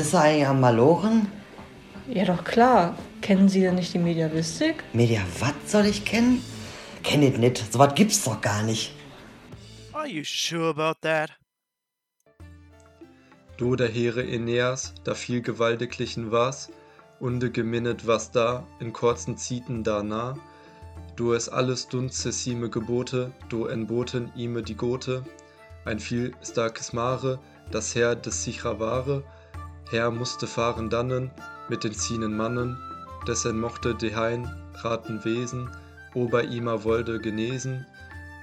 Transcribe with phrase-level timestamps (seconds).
[0.00, 1.30] Bist du eigentlich am Malochen?
[2.08, 2.96] Ja, doch klar.
[3.20, 4.82] Kennen Sie denn nicht die Mediavistik?
[4.94, 6.42] Media, was soll ich kennen?
[7.02, 7.70] Kenn ich nicht.
[7.70, 8.94] So was gibt's doch gar nicht.
[9.92, 11.32] Are you sure about that?
[13.58, 16.70] Du, der Heere Aeneas, da viel gewaltiglichen war's,
[17.18, 20.38] unde geminnet was da, in kurzen Zieten da nah,
[21.16, 25.26] du es alles dunzessime Gebote, du entboten ime die Gote,
[25.84, 27.38] ein viel starkes Mare,
[27.70, 29.24] das Herr des sicher Ware,
[29.90, 31.32] Herr musste fahren dannen,
[31.68, 32.78] mit den ziehenden Mannen,
[33.26, 35.68] dessen mochte dehain raten Wesen,
[36.14, 37.86] ober ima wollte genesen,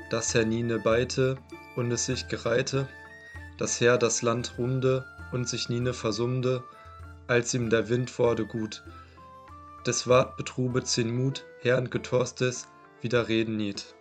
[0.09, 1.37] dass Herr Nine beite
[1.77, 2.87] und es sich gereihte,
[3.57, 6.63] dass Herr das Land runde und sich Nine versummde,
[7.27, 8.83] als ihm der Wind wurde gut.
[9.85, 12.67] Des ward betrube zehn Mut, Herrn getorstes,
[13.01, 13.95] wieder reden niet.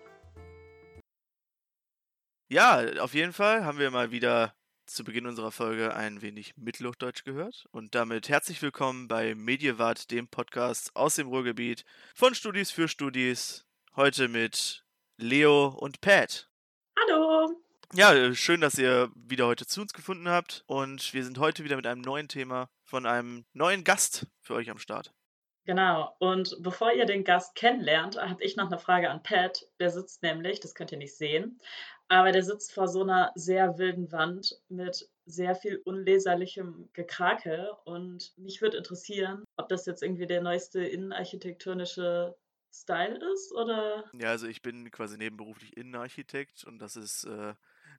[2.48, 4.55] Ja, auf jeden Fall haben wir mal wieder
[4.86, 7.66] zu Beginn unserer Folge ein wenig Mittelhochdeutsch gehört.
[7.72, 11.84] Und damit herzlich willkommen bei Mediewart, dem Podcast aus dem Ruhrgebiet
[12.14, 13.66] von Studis für Studis.
[13.96, 14.84] Heute mit
[15.16, 16.48] Leo und Pat.
[16.98, 17.60] Hallo.
[17.94, 20.62] Ja, äh, schön, dass ihr wieder heute zu uns gefunden habt.
[20.66, 24.70] Und wir sind heute wieder mit einem neuen Thema von einem neuen Gast für euch
[24.70, 25.12] am Start.
[25.66, 26.14] Genau.
[26.20, 29.66] Und bevor ihr den Gast kennenlernt, habe ich noch eine Frage an Pat.
[29.80, 31.60] Der sitzt nämlich, das könnt ihr nicht sehen,
[32.08, 37.72] aber der sitzt vor so einer sehr wilden Wand mit sehr viel unleserlichem Gekrakel.
[37.84, 42.36] Und mich würde interessieren, ob das jetzt irgendwie der neueste innenarchitektonische
[42.72, 44.04] Style ist oder.
[44.12, 47.54] Ja, also ich bin quasi nebenberuflich Innenarchitekt und das ist äh,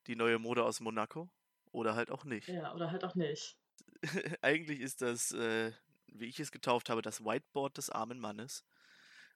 [0.07, 1.29] die neue Mode aus Monaco.
[1.71, 2.47] Oder halt auch nicht.
[2.47, 3.57] Ja, oder halt auch nicht.
[4.41, 5.71] Eigentlich ist das, äh,
[6.07, 8.63] wie ich es getauft habe, das Whiteboard des armen Mannes.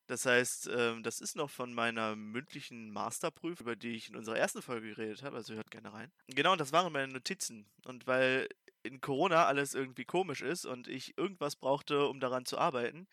[0.07, 4.38] Das heißt, ähm, das ist noch von meiner mündlichen Masterprüfung, über die ich in unserer
[4.38, 6.11] ersten Folge geredet habe, also hört gerne rein.
[6.27, 7.69] Genau, das waren meine Notizen.
[7.85, 8.49] Und weil
[8.83, 13.08] in Corona alles irgendwie komisch ist und ich irgendwas brauchte, um daran zu arbeiten,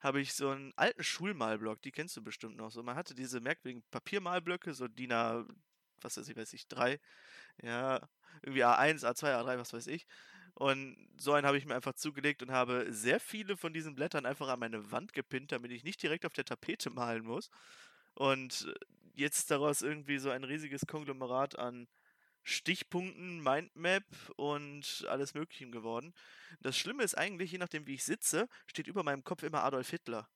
[0.00, 2.82] habe ich so einen alten Schulmalblock, die kennst du bestimmt noch so.
[2.82, 5.46] Man hatte diese merkwürdigen Papiermalblöcke, so DIN A,
[6.02, 7.00] was weiß ich, weiß ich, 3,
[7.62, 8.06] ja,
[8.42, 10.06] irgendwie A1, A2, A3, was weiß ich.
[10.58, 14.24] Und so einen habe ich mir einfach zugelegt und habe sehr viele von diesen Blättern
[14.24, 17.50] einfach an meine Wand gepinnt, damit ich nicht direkt auf der Tapete malen muss.
[18.14, 18.74] Und
[19.14, 21.86] jetzt ist daraus irgendwie so ein riesiges Konglomerat an
[22.42, 24.04] Stichpunkten, Mindmap
[24.36, 26.14] und alles Mögliche geworden.
[26.60, 29.90] Das Schlimme ist eigentlich, je nachdem wie ich sitze, steht über meinem Kopf immer Adolf
[29.90, 30.26] Hitler.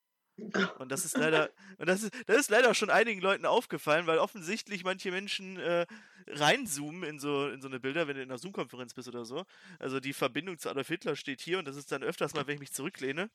[0.78, 4.18] Und das ist leider, und das ist, das ist leider schon einigen Leuten aufgefallen, weil
[4.18, 5.86] offensichtlich manche Menschen äh,
[6.26, 9.44] reinzoomen in so, in so eine Bilder, wenn du in einer Zoom-Konferenz bist oder so.
[9.78, 12.54] Also die Verbindung zu Adolf Hitler steht hier und das ist dann öfters mal, wenn
[12.54, 13.30] ich mich zurücklehne,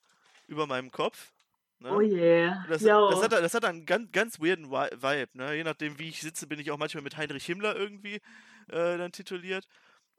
[0.47, 1.31] über meinem Kopf.
[1.79, 1.91] Ne?
[1.91, 2.65] Oh yeah.
[2.69, 5.29] Das, das, hat, das hat einen ganz, ganz weirden Vibe.
[5.33, 5.55] Ne?
[5.55, 8.15] Je nachdem, wie ich sitze, bin ich auch manchmal mit Heinrich Himmler irgendwie
[8.69, 9.67] äh, dann tituliert.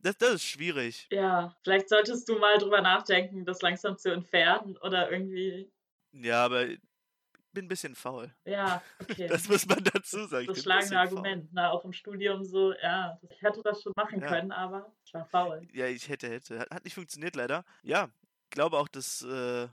[0.01, 1.07] Das, das ist schwierig.
[1.11, 5.71] Ja, vielleicht solltest du mal drüber nachdenken, das langsam zu entfernen oder irgendwie.
[6.23, 6.81] Ja, aber ich
[7.53, 8.35] bin ein bisschen faul.
[8.45, 9.27] Ja, okay.
[9.29, 10.43] Das muss man dazu sagen.
[10.43, 10.99] ich das schlagende.
[10.99, 11.71] Argument, ne?
[11.71, 14.29] Auch im Studium so, ja, ich hätte das schon machen Ja.
[14.29, 15.67] können, aber ich war faul.
[15.73, 16.59] Ja, ich hätte, hätte.
[16.59, 17.65] Hat, hat nicht funktioniert leider.
[17.83, 18.11] Ja,
[18.51, 19.69] glaube auch, dass äh,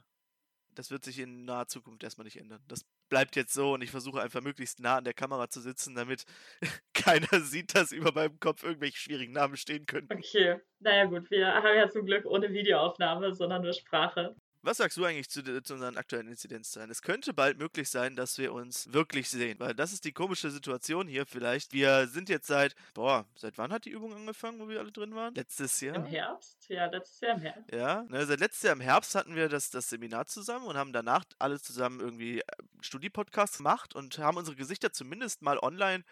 [0.74, 2.62] das wird sich in naher Zukunft erstmal nicht ändern.
[2.68, 5.94] Das bleibt jetzt so und ich versuche einfach möglichst nah an der Kamera zu sitzen,
[5.94, 6.24] damit
[6.94, 10.08] keiner sieht, dass über meinem Kopf irgendwelche schwierigen Namen stehen können.
[10.10, 14.34] Okay, naja gut, wir haben ja zum Glück ohne Videoaufnahme, sondern nur Sprache.
[14.64, 16.90] Was sagst du eigentlich zu, zu unseren aktuellen Inzidenzzahlen?
[16.90, 20.50] Es könnte bald möglich sein, dass wir uns wirklich sehen, weil das ist die komische
[20.50, 21.74] Situation hier vielleicht.
[21.74, 25.14] Wir sind jetzt seit, boah, seit wann hat die Übung angefangen, wo wir alle drin
[25.14, 25.34] waren?
[25.34, 25.96] Letztes Jahr?
[25.96, 26.66] Im Herbst?
[26.70, 27.72] Ja, letztes Jahr im Herbst.
[27.74, 30.94] Ja, ne, seit letztes Jahr im Herbst hatten wir das, das Seminar zusammen und haben
[30.94, 32.44] danach alle zusammen irgendwie äh,
[32.80, 36.04] Studi-Podcasts gemacht und haben unsere Gesichter zumindest mal online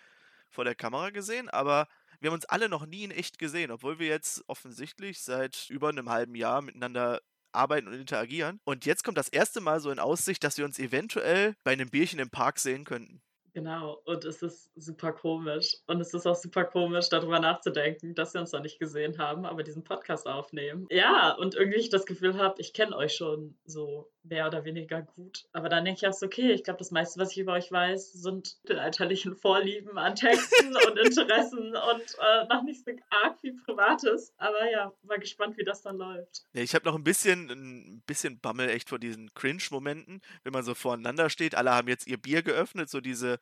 [0.50, 1.88] vor der Kamera gesehen, aber
[2.20, 5.88] wir haben uns alle noch nie in echt gesehen, obwohl wir jetzt offensichtlich seit über
[5.88, 8.60] einem halben Jahr miteinander arbeiten und interagieren.
[8.64, 11.90] Und jetzt kommt das erste Mal so in Aussicht, dass wir uns eventuell bei einem
[11.90, 13.22] Bierchen im Park sehen könnten.
[13.54, 15.76] Genau, und es ist super komisch.
[15.86, 19.44] Und es ist auch super komisch, darüber nachzudenken, dass wir uns noch nicht gesehen haben,
[19.44, 20.86] aber diesen Podcast aufnehmen.
[20.90, 25.02] Ja, und irgendwie ich das Gefühl habe, ich kenne euch schon so mehr oder weniger
[25.02, 25.44] gut.
[25.52, 27.70] Aber dann denke ich auch so, okay, ich glaube, das meiste, was ich über euch
[27.70, 33.38] weiß, sind die alterlichen Vorlieben an Texten und Interessen und äh, noch nicht so arg
[33.40, 34.32] viel Privates.
[34.36, 36.44] Aber ja, mal gespannt, wie das dann läuft.
[36.52, 40.64] Ja, ich habe noch ein bisschen, ein bisschen Bammel echt vor diesen Cringe-Momenten, wenn man
[40.64, 41.54] so voreinander steht.
[41.54, 43.38] Alle haben jetzt ihr Bier geöffnet, so diese,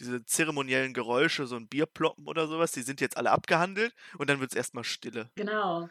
[0.00, 4.40] diese zeremoniellen Geräusche, so ein Bierploppen oder sowas, die sind jetzt alle abgehandelt und dann
[4.40, 5.30] wird es erstmal Stille.
[5.34, 5.88] Genau.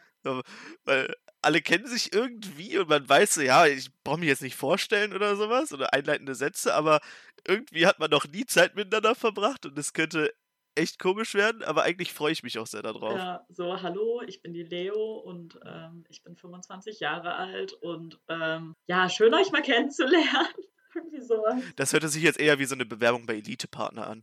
[0.84, 4.56] Weil alle kennen sich irgendwie und man weiß so, ja, ich brauche mich jetzt nicht
[4.56, 7.00] vorstellen oder sowas oder einleitende Sätze, aber
[7.46, 10.32] irgendwie hat man noch nie Zeit miteinander verbracht und es könnte
[10.74, 13.14] echt komisch werden, aber eigentlich freue ich mich auch sehr darauf.
[13.14, 18.18] Ja, so, hallo, ich bin die Leo und ähm, ich bin 25 Jahre alt und
[18.28, 20.54] ähm, ja, schön euch mal kennenzulernen.
[20.94, 21.62] Irgendwie sowas.
[21.76, 24.22] Das hörte sich jetzt eher wie so eine Bewerbung bei Elite-Partner an.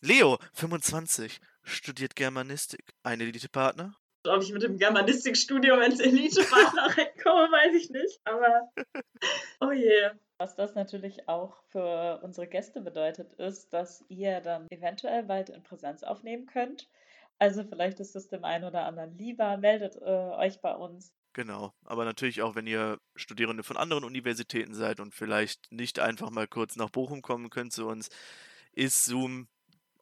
[0.00, 2.94] Leo, 25, studiert Germanistik.
[3.02, 3.96] Ein Elite-Partner?
[4.26, 8.20] Ob ich mit dem Germanistikstudium ins Elite-Partner reinkomme, weiß ich nicht.
[8.24, 8.72] Aber
[9.60, 10.10] oh je.
[10.38, 15.62] Was das natürlich auch für unsere Gäste bedeutet, ist, dass ihr dann eventuell bald in
[15.62, 16.90] Präsenz aufnehmen könnt.
[17.38, 21.14] Also vielleicht ist es dem einen oder anderen lieber, meldet äh, euch bei uns.
[21.32, 26.30] Genau, aber natürlich auch, wenn ihr Studierende von anderen Universitäten seid und vielleicht nicht einfach
[26.30, 28.08] mal kurz nach Bochum kommen könnt zu uns,
[28.72, 29.48] ist Zoom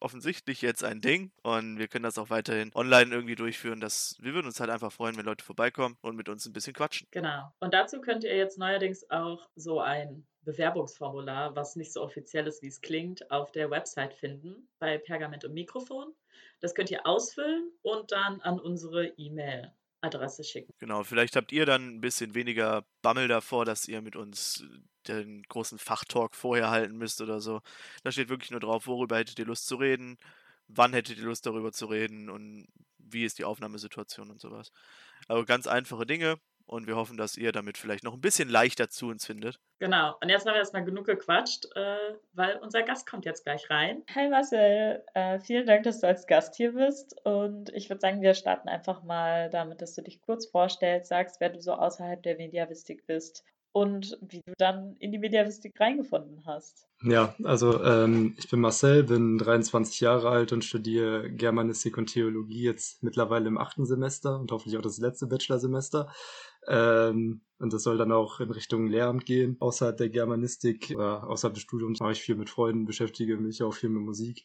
[0.04, 3.80] offensichtlich jetzt ein Ding und wir können das auch weiterhin online irgendwie durchführen.
[3.80, 6.74] Das, wir würden uns halt einfach freuen, wenn Leute vorbeikommen und mit uns ein bisschen
[6.74, 7.08] quatschen.
[7.10, 7.50] Genau.
[7.60, 12.62] Und dazu könnt ihr jetzt neuerdings auch so ein Bewerbungsformular, was nicht so offiziell ist,
[12.62, 16.14] wie es klingt, auf der Website finden bei Pergament und Mikrofon.
[16.60, 19.72] Das könnt ihr ausfüllen und dann an unsere E-Mail
[20.04, 20.72] Adresse schicken.
[20.78, 24.64] Genau, vielleicht habt ihr dann ein bisschen weniger Bammel davor, dass ihr mit uns
[25.08, 27.60] den großen Fachtalk vorher halten müsst oder so.
[28.02, 30.18] Da steht wirklich nur drauf, worüber hättet ihr Lust zu reden,
[30.68, 32.66] wann hättet ihr Lust darüber zu reden und
[32.98, 34.72] wie ist die Aufnahmesituation und sowas.
[35.28, 38.88] Also ganz einfache Dinge und wir hoffen, dass ihr damit vielleicht noch ein bisschen leichter
[38.88, 39.58] zu uns findet.
[39.78, 43.69] Genau, und jetzt haben wir erstmal genug gequatscht, äh, weil unser Gast kommt jetzt gleich
[43.70, 44.02] rein.
[44.14, 48.22] Hi Marcel, äh, vielen Dank, dass du als Gast hier bist und ich würde sagen,
[48.22, 52.22] wir starten einfach mal damit, dass du dich kurz vorstellst, sagst, wer du so außerhalb
[52.22, 53.44] der Mediavistik bist
[53.75, 56.87] und wie du dann in die Mediavistik reingefunden hast.
[57.02, 62.62] Ja, also ähm, ich bin Marcel, bin 23 Jahre alt und studiere Germanistik und Theologie
[62.62, 66.08] jetzt mittlerweile im achten Semester und hoffentlich auch das letzte Bachelorsemester.
[66.69, 69.56] Ähm, und das soll dann auch in Richtung Lehramt gehen.
[69.61, 73.75] Außerhalb der Germanistik oder außerhalb des Studiums mache ich viel mit Freunden, beschäftige mich auch
[73.75, 74.44] viel mit Musik.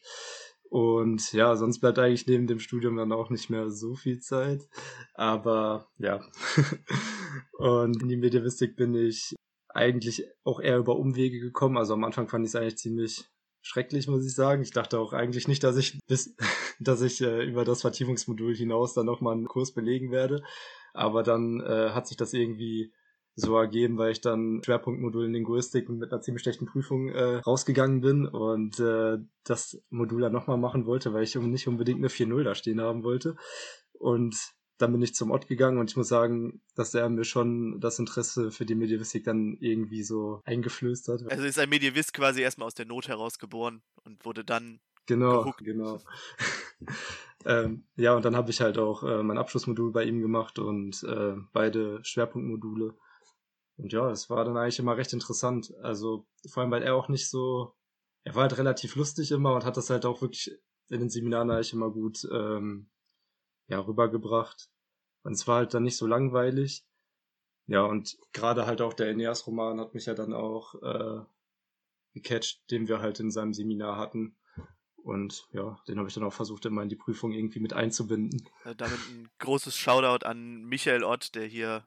[0.70, 4.68] Und ja, sonst bleibt eigentlich neben dem Studium dann auch nicht mehr so viel Zeit.
[5.14, 6.20] Aber ja.
[7.58, 9.34] und in die Mediavistik bin ich
[9.68, 11.76] eigentlich auch eher über Umwege gekommen.
[11.76, 13.28] Also am Anfang fand ich es eigentlich ziemlich
[13.62, 14.62] schrecklich, muss ich sagen.
[14.62, 16.36] Ich dachte auch eigentlich nicht, dass ich bis,
[16.80, 20.42] dass ich äh, über das Vertiefungsmodul hinaus dann nochmal einen Kurs belegen werde.
[20.92, 22.92] Aber dann äh, hat sich das irgendwie
[23.36, 28.00] so ergeben, weil ich dann Schwerpunktmodul in Linguistik mit einer ziemlich schlechten Prüfung äh, rausgegangen
[28.00, 32.42] bin und äh, das Modul dann nochmal machen wollte, weil ich nicht unbedingt eine 4.0
[32.42, 33.36] da stehen haben wollte.
[33.92, 34.36] Und
[34.78, 37.98] dann bin ich zum Ort gegangen und ich muss sagen, dass er mir schon das
[37.98, 41.30] Interesse für die Medievistik dann irgendwie so eingeflößt hat.
[41.30, 45.42] Also ist ein Medievist quasi erstmal aus der Not heraus geboren und wurde dann Genau,
[45.42, 45.64] gehuckt.
[45.64, 46.00] genau.
[47.44, 51.02] ähm, ja, und dann habe ich halt auch äh, mein Abschlussmodul bei ihm gemacht und
[51.04, 52.94] äh, beide Schwerpunktmodule.
[53.76, 55.74] Und ja, es war dann eigentlich immer recht interessant.
[55.82, 57.74] Also vor allem, weil er auch nicht so,
[58.24, 60.52] er war halt relativ lustig immer und hat das halt auch wirklich
[60.90, 62.90] in den Seminaren eigentlich immer gut ähm,
[63.68, 64.68] ja, rübergebracht.
[65.22, 66.84] Und es war halt dann nicht so langweilig.
[67.66, 71.20] Ja, und gerade halt auch der Aeneas-Roman hat mich ja dann auch äh,
[72.14, 74.36] gecatcht, den wir halt in seinem Seminar hatten.
[75.04, 78.48] Und ja, den habe ich dann auch versucht, immer in die Prüfung irgendwie mit einzubinden.
[78.64, 81.84] Äh, damit ein großes Shoutout an Michael Ott, der hier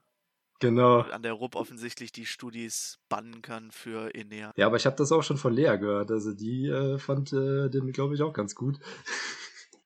[0.60, 1.00] Genau.
[1.00, 4.52] an der RUB offensichtlich die Studis bannen kann für Enea.
[4.56, 6.10] Ja, aber ich habe das auch schon von Lea gehört.
[6.10, 8.78] Also die äh, fand äh, den, glaube ich, auch ganz gut.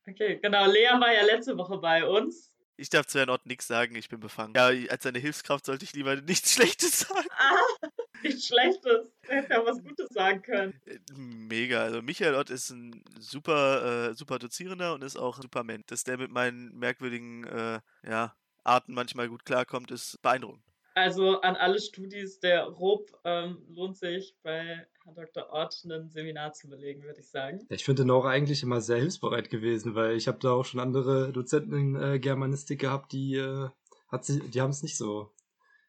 [0.09, 0.67] Okay, genau.
[0.67, 2.53] Lea war ja letzte Woche bei uns.
[2.77, 4.55] Ich darf zu Herrn Ott nichts sagen, ich bin befangen.
[4.55, 7.29] Ja, als seine Hilfskraft sollte ich lieber nichts Schlechtes sagen.
[7.37, 7.89] Ah,
[8.23, 9.13] nichts Schlechtes.
[9.23, 10.81] Hätte ja was Gutes sagen können.
[11.17, 11.83] Mega.
[11.83, 15.87] Also Michael Ott ist ein super, äh, super Dozierender und ist auch ein super Mensch.
[15.87, 18.35] Dass der mit meinen merkwürdigen äh, ja,
[18.65, 20.63] Arten manchmal gut klarkommt, ist beeindruckend.
[20.95, 25.49] Also an alle Studis der RUB ähm, lohnt sich bei Herrn Dr.
[25.53, 27.65] Ott ein Seminar zu belegen, würde ich sagen.
[27.71, 30.81] Ich finde den auch eigentlich immer sehr hilfsbereit gewesen, weil ich habe da auch schon
[30.81, 33.69] andere Dozenten in äh, Germanistik gehabt, die äh,
[34.09, 35.31] hat sich, die haben es nicht so,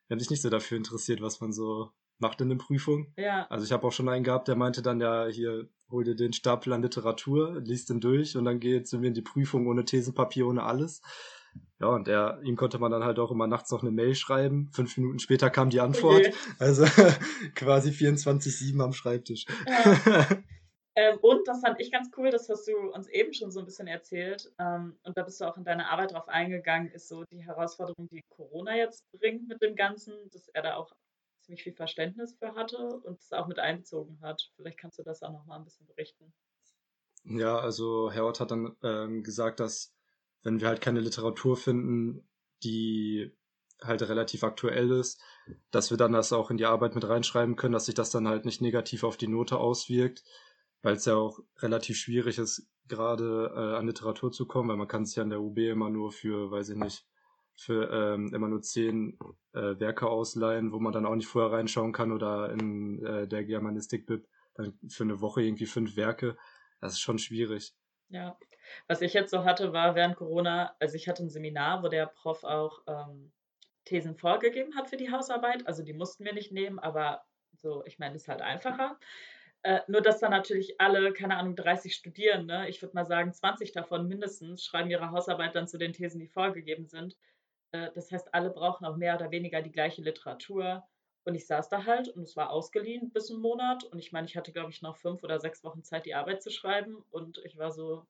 [0.07, 3.13] die haben sich nicht so dafür interessiert, was man so macht in der Prüfung.
[3.17, 6.15] Ja, Also ich habe auch schon einen gehabt, der meinte dann ja, hier, hol dir
[6.15, 9.67] den Stapel an Literatur, liest den durch und dann geht zu mir in die Prüfung
[9.67, 11.01] ohne Thesenpapier, ohne alles.
[11.79, 14.69] Ja, und er, ihm konnte man dann halt auch immer nachts noch eine Mail schreiben.
[14.73, 16.27] Fünf Minuten später kam die Antwort.
[16.27, 16.33] Okay.
[16.59, 16.85] Also
[17.55, 19.45] quasi 24-7 am Schreibtisch.
[19.67, 20.27] Ja.
[20.99, 23.65] Ähm, und das fand ich ganz cool, das hast du uns eben schon so ein
[23.65, 24.51] bisschen erzählt.
[24.59, 28.09] Ähm, und da bist du auch in deiner Arbeit drauf eingegangen, ist so die Herausforderung,
[28.11, 30.91] die Corona jetzt bringt mit dem Ganzen, dass er da auch
[31.50, 34.51] ziemlich viel Verständnis für hatte und es auch mit einbezogen hat.
[34.56, 36.32] Vielleicht kannst du das auch nochmal ein bisschen berichten.
[37.24, 39.91] Ja, also Herr Ott hat dann ähm, gesagt, dass
[40.44, 42.29] wenn wir halt keine Literatur finden,
[42.63, 43.36] die
[43.82, 45.22] halt relativ aktuell ist,
[45.72, 48.27] dass wir dann das auch in die Arbeit mit reinschreiben können, dass sich das dann
[48.27, 50.24] halt nicht negativ auf die Note auswirkt,
[50.82, 54.88] weil es ja auch relativ schwierig ist, gerade äh, an Literatur zu kommen, weil man
[54.88, 57.06] kann sich ja an der UB immer nur für, weiß ich nicht,
[57.59, 59.19] für ähm, immer nur zehn
[59.53, 63.43] äh, Werke ausleihen, wo man dann auch nicht vorher reinschauen kann oder in äh, der
[63.43, 66.37] Germanistik-Bib dann für eine Woche irgendwie fünf Werke.
[66.79, 67.73] Das ist schon schwierig.
[68.07, 68.37] Ja,
[68.87, 72.05] was ich jetzt so hatte, war während Corona, also ich hatte ein Seminar, wo der
[72.05, 73.31] Prof auch ähm,
[73.85, 75.67] Thesen vorgegeben hat für die Hausarbeit.
[75.67, 77.23] Also die mussten wir nicht nehmen, aber
[77.53, 78.97] so, ich meine, ist halt einfacher.
[79.63, 83.73] Äh, nur, dass dann natürlich alle, keine Ahnung, 30 Studierende, ich würde mal sagen 20
[83.73, 87.17] davon mindestens, schreiben ihre Hausarbeit dann zu den Thesen, die vorgegeben sind.
[87.71, 90.83] Äh, das heißt, alle brauchen auch mehr oder weniger die gleiche Literatur.
[91.25, 93.83] Und ich saß da halt und es war ausgeliehen bis einen Monat.
[93.83, 96.41] Und ich meine, ich hatte, glaube ich, noch fünf oder sechs Wochen Zeit, die Arbeit
[96.41, 97.03] zu schreiben.
[97.11, 98.05] Und ich war so,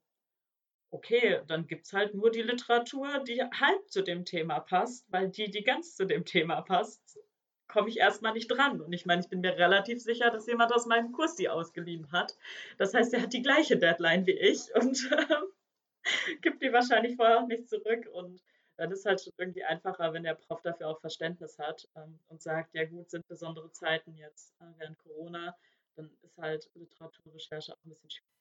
[0.91, 5.29] okay, dann gibt es halt nur die Literatur, die halb zu dem Thema passt, weil
[5.29, 7.19] die, die ganz zu dem Thema passt,
[7.67, 8.81] komme ich erstmal nicht dran.
[8.81, 12.11] Und ich meine, ich bin mir relativ sicher, dass jemand aus meinem Kurs die ausgeliehen
[12.11, 12.35] hat.
[12.77, 17.39] Das heißt, er hat die gleiche Deadline wie ich und äh, gibt die wahrscheinlich vorher
[17.39, 18.07] auch nicht zurück.
[18.11, 18.41] Und
[18.79, 22.41] dann ist halt schon irgendwie einfacher, wenn der Prof dafür auch Verständnis hat ähm, und
[22.41, 25.53] sagt, ja gut, sind besondere Zeiten jetzt äh, während Corona,
[25.97, 28.31] dann ist halt Literaturrecherche auch ein bisschen schwierig.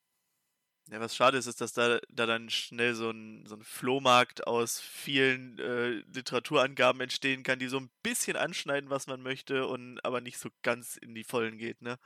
[0.91, 4.47] Ja, was schade ist, ist, dass da, da dann schnell so ein, so ein Flohmarkt
[4.47, 9.99] aus vielen äh, Literaturangaben entstehen kann, die so ein bisschen anschneiden, was man möchte, und
[10.05, 11.99] aber nicht so ganz in die Vollen geht, ne?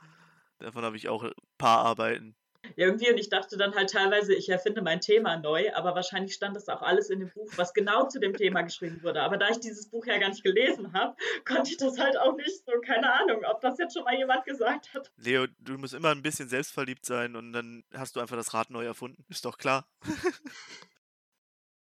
[0.57, 2.35] Davon habe ich auch ein paar Arbeiten.
[2.75, 6.33] Ja, irgendwie, und ich dachte dann halt teilweise, ich erfinde mein Thema neu, aber wahrscheinlich
[6.33, 9.21] stand das auch alles in dem Buch, was genau zu dem Thema geschrieben wurde.
[9.21, 11.15] Aber da ich dieses Buch ja gar nicht gelesen habe,
[11.45, 14.45] konnte ich das halt auch nicht so, keine Ahnung, ob das jetzt schon mal jemand
[14.45, 15.11] gesagt hat.
[15.17, 18.69] Leo, du musst immer ein bisschen selbstverliebt sein und dann hast du einfach das Rad
[18.69, 19.25] neu erfunden.
[19.29, 19.85] Ist doch klar.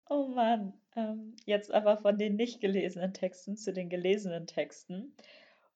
[0.10, 5.16] oh Mann, ähm, jetzt aber von den nicht gelesenen Texten zu den gelesenen Texten.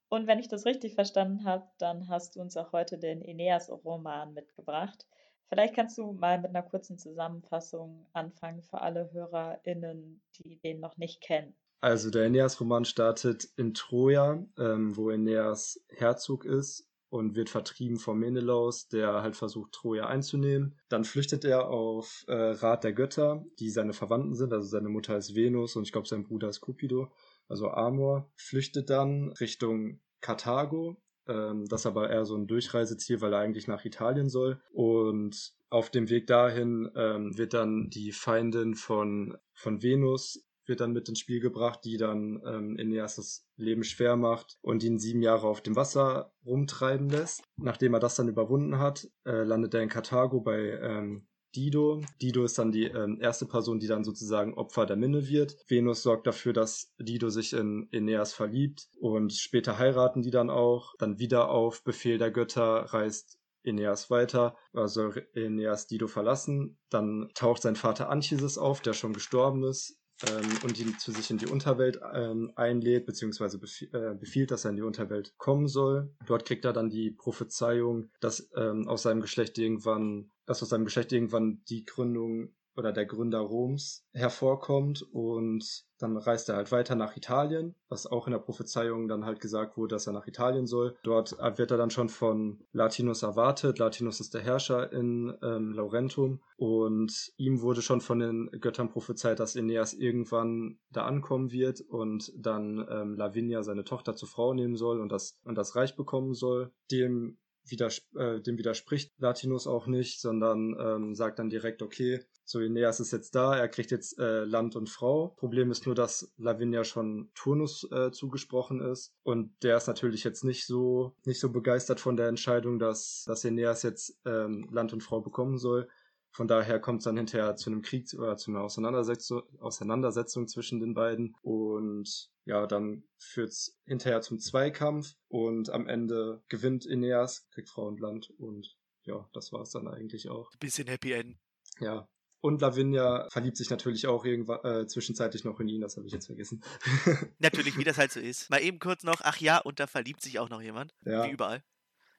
[0.09, 4.33] Und wenn ich das richtig verstanden habe, dann hast du uns auch heute den Aeneas-Roman
[4.33, 5.07] mitgebracht.
[5.47, 10.97] Vielleicht kannst du mal mit einer kurzen Zusammenfassung anfangen für alle HörerInnen, die den noch
[10.97, 11.55] nicht kennen.
[11.81, 18.17] Also der Aeneas-Roman startet in Troja, ähm, wo Aeneas Herzog ist und wird vertrieben von
[18.17, 20.79] Menelaus, der halt versucht, Troja einzunehmen.
[20.89, 24.51] Dann flüchtet er auf äh, Rat der Götter, die seine Verwandten sind.
[24.51, 27.11] Also seine Mutter ist Venus und ich glaube, sein Bruder ist Cupido
[27.47, 30.97] also Amor, flüchtet dann Richtung Karthago.
[31.27, 34.61] Ähm, das aber eher so ein Durchreiseziel, weil er eigentlich nach Italien soll.
[34.71, 40.93] Und auf dem Weg dahin ähm, wird dann die Feindin von, von Venus wird dann
[40.93, 45.21] mit ins Spiel gebracht, die dann ähm, Aeneas das Leben schwer macht und ihn sieben
[45.21, 47.43] Jahre auf dem Wasser rumtreiben lässt.
[47.57, 52.01] Nachdem er das dann überwunden hat, äh, landet er in Karthago bei ähm, Dido.
[52.21, 55.57] Dido ist dann die ähm, erste Person, die dann sozusagen Opfer der Minne wird.
[55.67, 60.95] Venus sorgt dafür, dass Dido sich in Aeneas verliebt und später heiraten die dann auch.
[60.97, 66.77] Dann wieder auf Befehl der Götter reist Aeneas weiter, also Aeneas Dido verlassen.
[66.89, 71.29] Dann taucht sein Vater Anchises auf, der schon gestorben ist, ähm, und ihn zu sich
[71.29, 75.67] in die Unterwelt ähm, einlädt, beziehungsweise befiehlt, äh, befiehlt, dass er in die Unterwelt kommen
[75.67, 76.13] soll.
[76.25, 80.85] Dort kriegt er dann die Prophezeiung, dass ähm, aus seinem Geschlecht irgendwann, dass aus seinem
[80.85, 86.95] Geschlecht irgendwann die Gründung oder der Gründer Roms hervorkommt und dann reist er halt weiter
[86.95, 90.67] nach Italien, was auch in der Prophezeiung dann halt gesagt wurde, dass er nach Italien
[90.67, 90.97] soll.
[91.03, 93.79] Dort wird er dann schon von Latinus erwartet.
[93.79, 99.39] Latinus ist der Herrscher in ähm, Laurentum und ihm wurde schon von den Göttern prophezeit,
[99.39, 104.75] dass Aeneas irgendwann da ankommen wird und dann ähm, Lavinia seine Tochter zur Frau nehmen
[104.75, 106.73] soll und das, und das Reich bekommen soll.
[106.91, 107.37] Dem
[107.69, 112.99] widers äh, dem widerspricht Latinus auch nicht, sondern ähm, sagt dann direkt, okay, so Aeneas
[112.99, 115.29] ist jetzt da, er kriegt jetzt äh, Land und Frau.
[115.29, 120.43] Problem ist nur, dass Lavinia schon Turnus äh, zugesprochen ist und der ist natürlich jetzt
[120.43, 125.01] nicht so nicht so begeistert von der Entscheidung, dass dass Aeneas jetzt ähm, Land und
[125.01, 125.89] Frau bekommen soll.
[126.35, 130.81] Von daher kommt es dann hinterher zu einem Krieg oder zu einer Auseinandersetzung, Auseinandersetzung zwischen
[130.81, 131.33] den beiden.
[131.41, 137.87] Und ja, dann führt es hinterher zum Zweikampf und am Ende gewinnt Aeneas, kriegt Frau
[137.87, 140.51] und Land und ja, das war es dann eigentlich auch.
[140.59, 141.37] Bisschen Happy End.
[141.79, 142.09] Ja,
[142.41, 146.11] und Lavinia verliebt sich natürlich auch irgendwann äh, zwischenzeitlich noch in ihn, das habe ich
[146.11, 146.61] jetzt vergessen.
[147.39, 148.49] natürlich, wie das halt so ist.
[148.49, 150.93] Mal eben kurz noch, ach ja, und da verliebt sich auch noch jemand.
[151.05, 151.25] Ja.
[151.25, 151.63] Wie überall.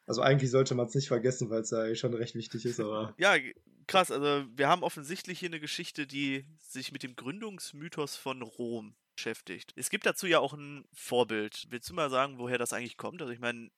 [0.06, 3.14] Also eigentlich sollte man es nicht vergessen, weil es ja schon recht wichtig ist, aber.
[3.18, 3.36] Ja,
[3.86, 4.10] krass.
[4.10, 9.72] Also wir haben offensichtlich hier eine Geschichte, die sich mit dem Gründungsmythos von Rom beschäftigt.
[9.76, 11.66] Es gibt dazu ja auch ein Vorbild.
[11.70, 13.20] Willst du mal sagen, woher das eigentlich kommt?
[13.20, 13.70] Also ich meine,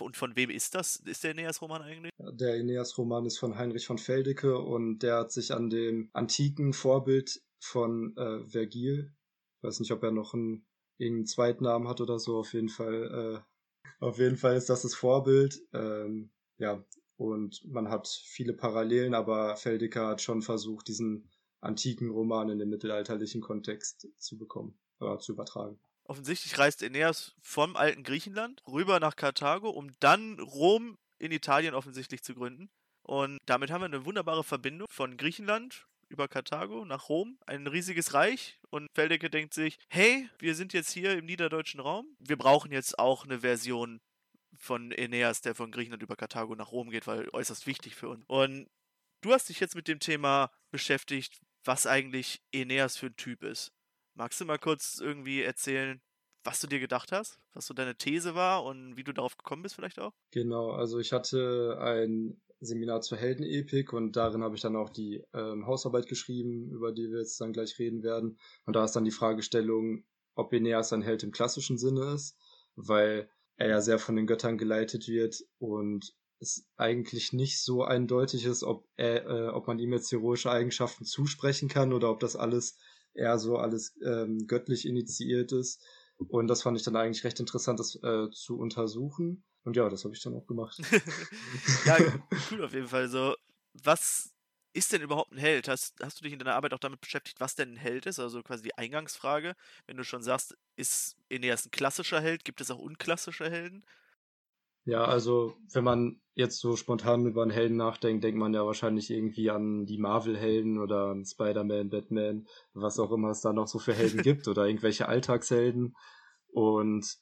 [0.00, 0.96] und von wem ist das?
[0.96, 2.12] Ist der Aeneas-Roman eigentlich?
[2.18, 7.42] Der Aeneas-Roman ist von Heinrich von Feldecke und der hat sich an dem antiken Vorbild
[7.58, 9.14] von äh, Vergil,
[9.56, 10.66] ich weiß nicht, ob er noch einen,
[10.98, 14.94] irgendeinen Zweitnamen hat oder so, auf jeden Fall, äh, auf jeden Fall ist das das
[14.94, 15.60] Vorbild.
[15.72, 16.84] Ähm, ja,
[17.16, 21.30] und man hat viele Parallelen, aber Feldecker hat schon versucht, diesen
[21.60, 25.78] antiken Roman in den mittelalterlichen Kontext zu bekommen, oder zu übertragen.
[26.04, 32.22] Offensichtlich reist Aeneas vom alten Griechenland rüber nach Karthago, um dann Rom in Italien offensichtlich
[32.22, 32.70] zu gründen.
[33.02, 38.14] Und damit haben wir eine wunderbare Verbindung von Griechenland über Karthago nach Rom, ein riesiges
[38.14, 38.60] Reich.
[38.70, 42.06] Und Feldecke denkt sich, hey, wir sind jetzt hier im niederdeutschen Raum.
[42.20, 44.00] Wir brauchen jetzt auch eine Version
[44.58, 48.24] von Aeneas, der von Griechenland über Karthago nach Rom geht, weil äußerst wichtig für uns.
[48.26, 48.68] Und
[49.20, 53.72] du hast dich jetzt mit dem Thema beschäftigt, was eigentlich Aeneas für ein Typ ist.
[54.14, 56.00] Magst du mal kurz irgendwie erzählen,
[56.44, 59.62] was du dir gedacht hast, was so deine These war und wie du darauf gekommen
[59.62, 60.12] bist vielleicht auch?
[60.30, 65.22] Genau, also ich hatte ein Seminar zur Heldenepik und darin habe ich dann auch die
[65.34, 68.38] ähm, Hausarbeit geschrieben, über die wir jetzt dann gleich reden werden.
[68.64, 72.38] Und da ist dann die Fragestellung, ob Aeneas ein Held im klassischen Sinne ist,
[72.76, 78.44] weil er ja sehr von den Göttern geleitet wird und es eigentlich nicht so eindeutig
[78.44, 82.36] ist, ob er, äh, ob man ihm jetzt heroische Eigenschaften zusprechen kann oder ob das
[82.36, 82.76] alles
[83.14, 85.82] eher so alles ähm, göttlich initiiert ist.
[86.18, 89.44] Und das fand ich dann eigentlich recht interessant, das äh, zu untersuchen.
[89.64, 90.78] Und ja, das habe ich dann auch gemacht.
[91.86, 91.96] ja,
[92.50, 93.08] cool auf jeden Fall.
[93.08, 93.34] So,
[93.72, 94.35] was
[94.76, 95.68] ist denn überhaupt ein Held?
[95.68, 98.18] Hast, hast du dich in deiner Arbeit auch damit beschäftigt, was denn ein Held ist?
[98.18, 99.54] Also quasi die Eingangsfrage.
[99.86, 103.84] Wenn du schon sagst, ist Aeneas ein klassischer Held, gibt es auch unklassische Helden?
[104.84, 109.10] Ja, also wenn man jetzt so spontan über einen Helden nachdenkt, denkt man ja wahrscheinlich
[109.10, 113.78] irgendwie an die Marvel-Helden oder an Spider-Man, Batman, was auch immer es da noch so
[113.78, 115.96] für Helden gibt oder irgendwelche Alltagshelden.
[116.52, 117.16] Und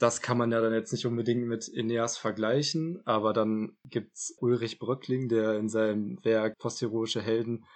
[0.00, 4.78] das kann man ja dann jetzt nicht unbedingt mit Aeneas vergleichen, aber dann gibt's Ulrich
[4.78, 7.66] Bröckling, der in seinem Werk Postheroische Helden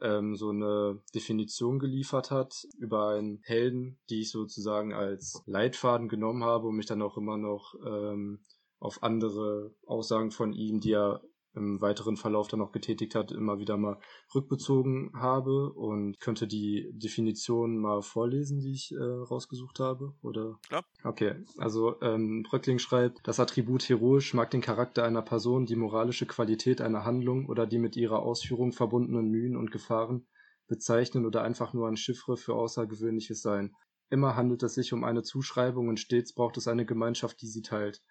[0.00, 6.44] ähm, so eine Definition geliefert hat über einen Helden, die ich sozusagen als Leitfaden genommen
[6.44, 8.40] habe und mich dann auch immer noch ähm,
[8.78, 11.20] auf andere Aussagen von ihm, die er
[11.56, 13.98] im weiteren Verlauf dann auch getätigt hat, immer wieder mal
[14.34, 20.58] rückbezogen habe und könnte die Definition mal vorlesen, die ich äh, rausgesucht habe, oder?
[20.68, 20.84] Klar.
[21.02, 26.26] Okay, also ähm, Bröckling schreibt, das Attribut heroisch mag den Charakter einer Person, die moralische
[26.26, 30.26] Qualität einer Handlung oder die mit ihrer Ausführung verbundenen Mühen und Gefahren
[30.68, 33.74] bezeichnen oder einfach nur ein Chiffre für Außergewöhnliches sein.
[34.10, 37.62] Immer handelt es sich um eine Zuschreibung und stets braucht es eine Gemeinschaft, die sie
[37.62, 38.02] teilt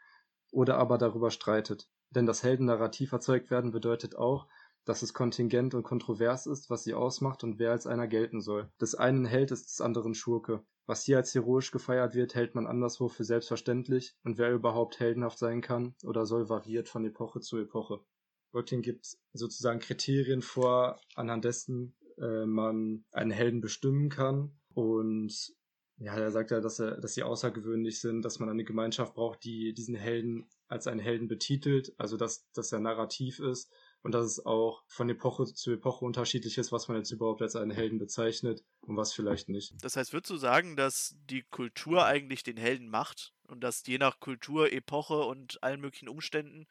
[0.56, 1.89] oder aber darüber streitet.
[2.10, 4.48] Denn das Heldennarrativ erzeugt werden bedeutet auch,
[4.86, 8.70] dass es kontingent und kontrovers ist, was sie ausmacht und wer als einer gelten soll.
[8.80, 10.63] Des einen Held ist des anderen Schurke.
[10.86, 15.39] Was hier als heroisch gefeiert wird, hält man anderswo für selbstverständlich und wer überhaupt heldenhaft
[15.39, 18.00] sein kann oder soll, variiert von Epoche zu Epoche.
[18.54, 25.54] Röttgen gibt sozusagen Kriterien vor, anhand dessen äh, man einen Helden bestimmen kann und
[25.97, 29.43] ja, er sagt ja, dass, er, dass sie außergewöhnlich sind, dass man eine Gemeinschaft braucht,
[29.43, 34.25] die diesen Helden als einen Helden betitelt, also dass, dass er narrativ ist und dass
[34.25, 37.97] es auch von Epoche zu Epoche unterschiedlich ist, was man jetzt überhaupt als einen Helden
[37.97, 39.73] bezeichnet und was vielleicht nicht.
[39.81, 43.97] Das heißt, würdest du sagen, dass die Kultur eigentlich den Helden macht und dass je
[43.97, 46.67] nach Kultur, Epoche und allen möglichen Umständen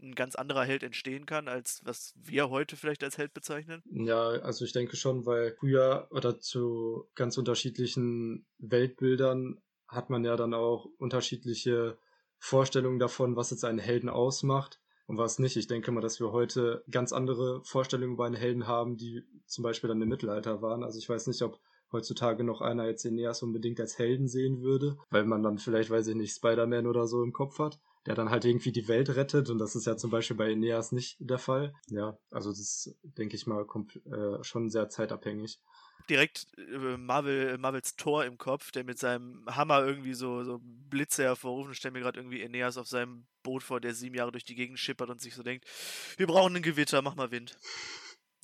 [0.00, 3.82] ein ganz anderer Held entstehen kann, als was wir heute vielleicht als Held bezeichnen?
[3.90, 10.36] Ja, also ich denke schon, weil früher oder zu ganz unterschiedlichen Weltbildern hat man ja
[10.36, 11.98] dann auch unterschiedliche
[12.38, 15.56] Vorstellungen davon, was jetzt einen Helden ausmacht und was nicht.
[15.56, 19.62] Ich denke mal, dass wir heute ganz andere Vorstellungen über einen Helden haben, die zum
[19.62, 20.82] Beispiel dann im Mittelalter waren.
[20.82, 21.60] Also ich weiß nicht, ob
[21.92, 26.08] heutzutage noch einer jetzt Aeneas unbedingt als Helden sehen würde, weil man dann vielleicht, weiß
[26.08, 29.48] ich nicht, Spider-Man oder so im Kopf hat der dann halt irgendwie die Welt rettet
[29.50, 31.74] und das ist ja zum Beispiel bei Aeneas nicht der Fall.
[31.88, 33.64] Ja, also das ist, denke ich mal,
[34.06, 35.58] äh, schon sehr zeitabhängig.
[36.10, 41.22] Direkt äh, Marvel, Marvels Tor im Kopf, der mit seinem Hammer irgendwie so, so Blitze
[41.22, 44.44] hervorruft und stelle mir gerade irgendwie Aeneas auf seinem Boot vor, der sieben Jahre durch
[44.44, 45.66] die Gegend schippert und sich so denkt,
[46.18, 47.56] wir brauchen ein Gewitter, mach mal Wind.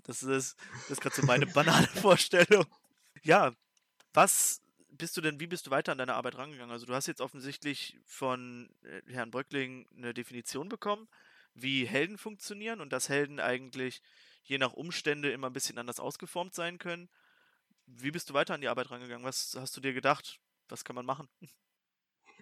[0.04, 0.56] Das ist,
[0.88, 2.64] das ist gerade so meine banale Vorstellung.
[3.22, 3.52] Ja,
[4.14, 4.62] was
[5.00, 6.70] bist du denn, wie bist du weiter an deine Arbeit rangegangen?
[6.70, 11.08] Also du hast jetzt offensichtlich von äh, Herrn Bröckling eine Definition bekommen,
[11.54, 14.02] wie Helden funktionieren und dass Helden eigentlich
[14.44, 17.08] je nach Umstände immer ein bisschen anders ausgeformt sein können.
[17.86, 19.24] Wie bist du weiter an die Arbeit rangegangen?
[19.24, 20.38] Was hast du dir gedacht?
[20.68, 21.28] Was kann man machen?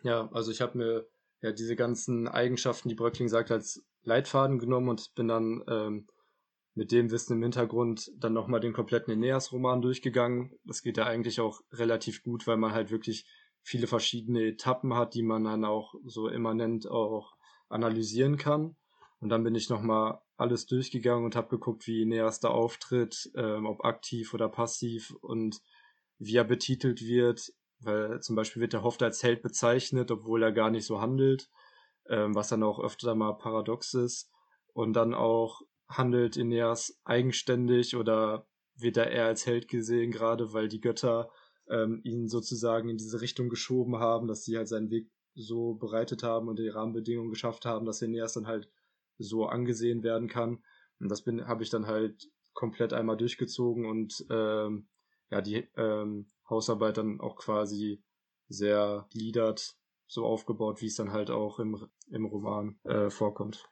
[0.03, 1.09] Ja, also ich habe mir
[1.41, 6.09] ja diese ganzen Eigenschaften, die Bröckling sagt, als Leitfaden genommen und bin dann ähm,
[6.79, 10.53] mit dem Wissen im Hintergrund dann nochmal den kompletten Aeneas-Roman durchgegangen.
[10.65, 13.27] Das geht ja eigentlich auch relativ gut, weil man halt wirklich
[13.63, 17.35] viele verschiedene Etappen hat, die man dann auch so immanent auch
[17.69, 18.77] analysieren kann.
[19.19, 23.67] Und dann bin ich nochmal alles durchgegangen und habe geguckt, wie Aeneas da auftritt, ähm,
[23.67, 25.61] ob aktiv oder passiv und
[26.19, 30.53] wie er betitelt wird, weil zum Beispiel wird er oft als Held bezeichnet, obwohl er
[30.53, 31.51] gar nicht so handelt,
[32.09, 34.31] ähm, was dann auch öfter mal paradox ist.
[34.75, 38.47] Und dann auch handelt Aeneas eigenständig oder
[38.77, 41.31] wird er eher als Held gesehen, gerade weil die Götter
[41.69, 46.23] ähm, ihn sozusagen in diese Richtung geschoben haben, dass sie halt seinen Weg so bereitet
[46.23, 48.71] haben und die Rahmenbedingungen geschafft haben, dass Aeneas dann halt
[49.19, 50.63] so angesehen werden kann.
[51.01, 54.89] Und das habe ich dann halt komplett einmal durchgezogen und ähm,
[55.31, 58.03] ja, die ähm, Hausarbeit dann auch quasi
[58.49, 63.69] sehr gliedert so aufgebaut, wie es dann halt auch im, im Roman äh, vorkommt.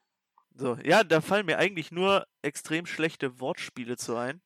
[0.58, 4.40] So, ja, da fallen mir eigentlich nur extrem schlechte Wortspiele zu ein.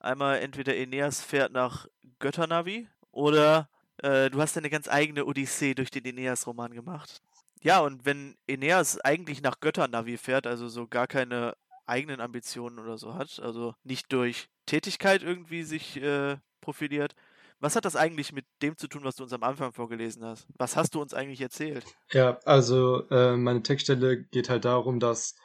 [0.00, 1.86] Einmal entweder Aeneas fährt nach
[2.18, 7.22] Götternavi oder äh, du hast eine ganz eigene Odyssee durch den Aeneas-Roman gemacht.
[7.62, 12.98] Ja, und wenn Aeneas eigentlich nach Götternavi fährt, also so gar keine eigenen Ambitionen oder
[12.98, 17.14] so hat, also nicht durch Tätigkeit irgendwie sich äh, profiliert,
[17.60, 20.46] was hat das eigentlich mit dem zu tun, was du uns am Anfang vorgelesen hast?
[20.58, 21.86] Was hast du uns eigentlich erzählt?
[22.12, 25.36] Ja, also äh, meine Textstelle geht halt darum, dass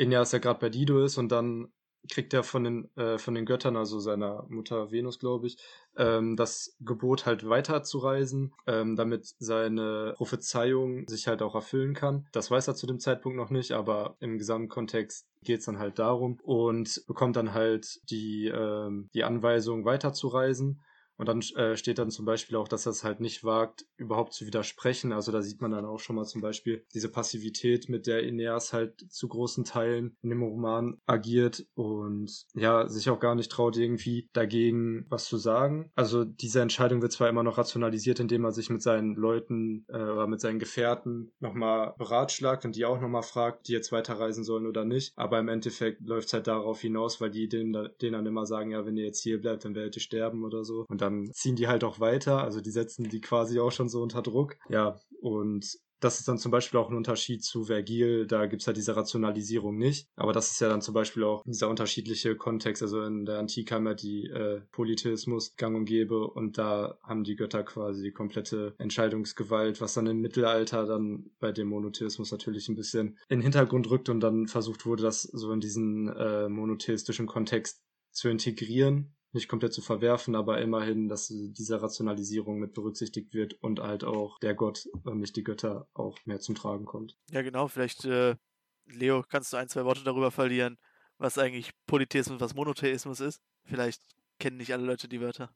[0.00, 1.68] Aeneas ja gerade bei Dido ist und dann
[2.08, 5.58] kriegt er von den, äh, von den Göttern, also seiner Mutter Venus, glaube ich,
[5.96, 12.26] ähm, das Gebot halt weiterzureisen, ähm, damit seine Prophezeiung sich halt auch erfüllen kann.
[12.32, 15.98] Das weiß er zu dem Zeitpunkt noch nicht, aber im Gesamtkontext geht es dann halt
[15.98, 20.80] darum und bekommt dann halt die, ähm, die Anweisung weiterzureisen
[21.20, 24.32] und dann äh, steht dann zum Beispiel auch, dass er es halt nicht wagt, überhaupt
[24.32, 25.12] zu widersprechen.
[25.12, 28.72] Also da sieht man dann auch schon mal zum Beispiel diese Passivität, mit der Ineas
[28.72, 33.76] halt zu großen Teilen in dem Roman agiert und ja, sich auch gar nicht traut,
[33.76, 35.92] irgendwie dagegen was zu sagen.
[35.94, 39.96] Also diese Entscheidung wird zwar immer noch rationalisiert, indem er sich mit seinen Leuten äh,
[39.96, 44.66] oder mit seinen Gefährten nochmal beratschlagt und die auch nochmal fragt, die jetzt weiterreisen sollen
[44.66, 45.12] oder nicht.
[45.16, 48.70] Aber im Endeffekt läuft es halt darauf hinaus, weil die denen, denen dann immer sagen,
[48.70, 50.86] ja, wenn ihr jetzt hier bleibt, dann werdet ihr sterben oder so.
[50.88, 52.42] Und dann dann ziehen die halt auch weiter.
[52.42, 54.56] Also die setzen die quasi auch schon so unter Druck.
[54.68, 58.66] Ja, und das ist dann zum Beispiel auch ein Unterschied zu Vergil, da gibt es
[58.66, 60.08] halt diese Rationalisierung nicht.
[60.16, 62.82] Aber das ist ja dann zum Beispiel auch dieser unterschiedliche Kontext.
[62.82, 67.22] Also in der Antike haben wir die äh, Polytheismus gang und gäbe und da haben
[67.22, 72.68] die Götter quasi die komplette Entscheidungsgewalt, was dann im Mittelalter dann bei dem Monotheismus natürlich
[72.68, 76.48] ein bisschen in den Hintergrund rückt und dann versucht wurde, das so in diesen äh,
[76.48, 83.32] monotheistischen Kontext zu integrieren nicht komplett zu verwerfen, aber immerhin, dass diese Rationalisierung mit berücksichtigt
[83.32, 87.16] wird und halt auch der Gott und nicht die Götter auch mehr zum Tragen kommt.
[87.30, 87.68] Ja, genau.
[87.68, 88.36] Vielleicht, äh,
[88.86, 90.78] Leo, kannst du ein, zwei Worte darüber verlieren,
[91.18, 93.40] was eigentlich Polytheismus, was Monotheismus ist?
[93.64, 94.02] Vielleicht
[94.38, 95.54] kennen nicht alle Leute die Wörter.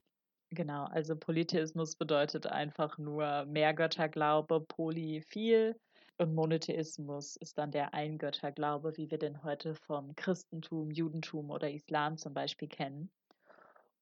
[0.51, 5.75] Genau, also Polytheismus bedeutet einfach nur Mehrgötterglaube, poly viel.
[6.17, 12.17] Und Monotheismus ist dann der Eingötterglaube, wie wir den heute vom Christentum, Judentum oder Islam
[12.17, 13.11] zum Beispiel kennen.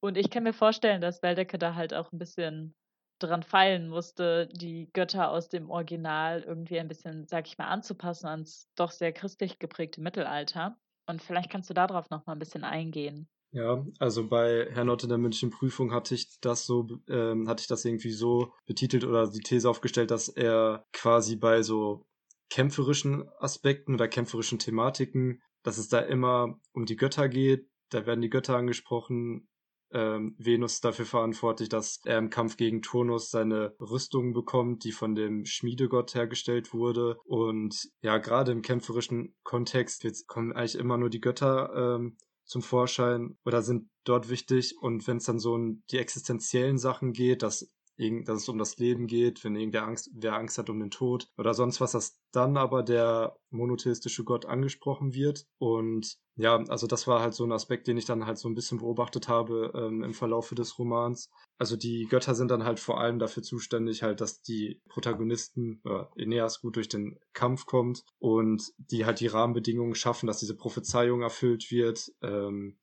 [0.03, 2.75] Und ich kann mir vorstellen, dass Waldecke da halt auch ein bisschen
[3.19, 8.27] dran feilen musste, die Götter aus dem Original irgendwie ein bisschen, sag ich mal, anzupassen
[8.27, 10.77] ans doch sehr christlich geprägte Mittelalter.
[11.07, 13.29] Und vielleicht kannst du darauf noch mal ein bisschen eingehen.
[13.51, 17.61] Ja, also bei Herrn Ott in der München Prüfung hatte ich das so, ähm, hatte
[17.61, 22.05] ich das irgendwie so betitelt oder die These aufgestellt, dass er quasi bei so
[22.49, 27.69] kämpferischen Aspekten oder kämpferischen Thematiken, dass es da immer um die Götter geht.
[27.87, 29.47] Da werden die Götter angesprochen,
[29.93, 35.15] ähm, Venus dafür verantwortlich, dass er im Kampf gegen Turnus seine Rüstung bekommt, die von
[35.15, 37.17] dem Schmiedegott hergestellt wurde.
[37.25, 42.61] Und ja, gerade im kämpferischen Kontext jetzt kommen eigentlich immer nur die Götter ähm, zum
[42.61, 44.75] Vorschein oder sind dort wichtig.
[44.79, 48.77] Und wenn es dann so um die existenziellen Sachen geht, dass dass es um das
[48.77, 52.19] Leben geht, wenn irgendwer Angst, wer Angst hat um den Tod oder sonst was, dass
[52.31, 55.45] dann aber der monotheistische Gott angesprochen wird.
[55.59, 58.55] Und ja, also das war halt so ein Aspekt, den ich dann halt so ein
[58.55, 61.29] bisschen beobachtet habe ähm, im Verlaufe des Romans.
[61.59, 66.05] Also die Götter sind dann halt vor allem dafür zuständig, halt, dass die Protagonisten, äh,
[66.19, 71.21] Aeneas gut durch den Kampf kommt und die halt die Rahmenbedingungen schaffen, dass diese Prophezeiung
[71.21, 72.79] erfüllt wird, ähm,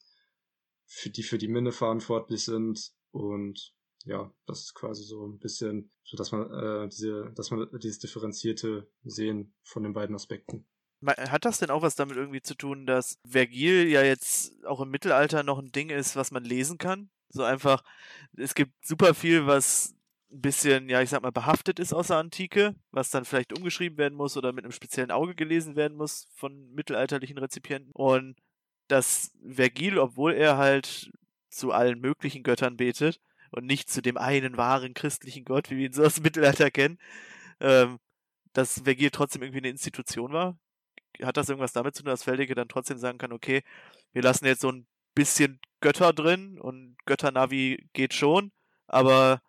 [0.86, 3.72] für die für die Minne verantwortlich sind und
[4.04, 7.98] ja, das ist quasi so ein bisschen, so dass man äh, diese, dass man dieses
[7.98, 10.66] differenzierte Sehen von den beiden Aspekten.
[11.06, 14.90] Hat das denn auch was damit irgendwie zu tun, dass Vergil ja jetzt auch im
[14.90, 17.08] Mittelalter noch ein Ding ist, was man lesen kann?
[17.30, 17.82] So einfach,
[18.36, 19.94] es gibt super viel, was
[20.30, 23.98] ein bisschen, ja, ich sag mal, behaftet ist aus der Antike, was dann vielleicht umgeschrieben
[23.98, 27.92] werden muss oder mit einem speziellen Auge gelesen werden muss von mittelalterlichen Rezipienten.
[27.92, 28.36] Und
[28.88, 31.10] dass Vergil, obwohl er halt
[31.48, 35.86] zu allen möglichen Göttern betet, und nicht zu dem einen wahren christlichen Gott, wie wir
[35.86, 36.98] ihn so aus dem Mittelalter kennen,
[37.60, 37.98] ähm,
[38.52, 40.58] dass Vergil trotzdem irgendwie eine Institution war?
[41.22, 43.62] Hat das irgendwas damit zu tun, dass Feldeke dann trotzdem sagen kann, okay,
[44.12, 48.52] wir lassen jetzt so ein bisschen Götter drin und Götternavi geht schon,
[48.86, 49.42] aber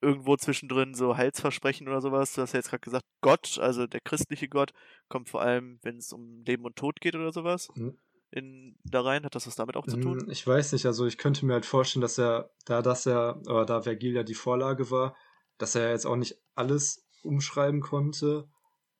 [0.00, 2.34] irgendwo zwischendrin so Heilsversprechen oder sowas.
[2.34, 4.72] Du hast ja jetzt gerade gesagt, Gott, also der christliche Gott,
[5.08, 7.68] kommt vor allem, wenn es um Leben und Tod geht oder sowas.
[7.74, 7.98] Mhm.
[8.32, 10.18] In, da rein, hat das was damit auch zu tun?
[10.18, 13.40] Mm, Ich weiß nicht, also ich könnte mir halt vorstellen, dass er, da das er,
[13.46, 15.16] oder da Vergil ja die Vorlage war,
[15.58, 18.48] dass er jetzt auch nicht alles umschreiben konnte,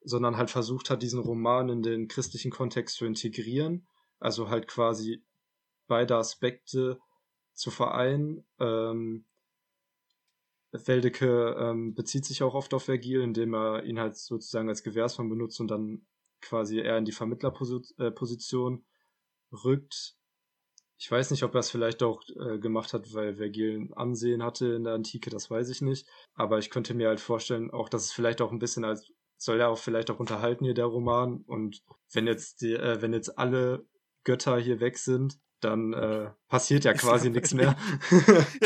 [0.03, 3.87] sondern halt versucht hat, diesen Roman in den christlichen Kontext zu integrieren.
[4.19, 5.23] Also halt quasi
[5.87, 6.99] beide Aspekte
[7.53, 8.45] zu vereinen.
[8.59, 9.25] Ähm,
[10.71, 15.29] Weldeke ähm, bezieht sich auch oft auf Vergil, indem er ihn halt sozusagen als Gewährsmann
[15.29, 16.05] benutzt und dann
[16.39, 18.83] quasi eher in die Vermittlerposition
[19.63, 20.15] rückt.
[20.97, 24.43] Ich weiß nicht, ob er es vielleicht auch äh, gemacht hat, weil Vergil ein Ansehen
[24.43, 26.07] hatte in der Antike, das weiß ich nicht.
[26.35, 29.57] Aber ich könnte mir halt vorstellen, auch, dass es vielleicht auch ein bisschen als, soll
[29.57, 31.43] ja auch vielleicht auch unterhalten hier der Roman.
[31.47, 31.81] Und
[32.13, 33.83] wenn jetzt die, äh, wenn jetzt alle
[34.23, 37.75] Götter hier weg sind, dann äh, passiert ja quasi nichts mehr.